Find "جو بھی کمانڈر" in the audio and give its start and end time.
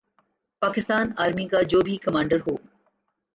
1.61-2.37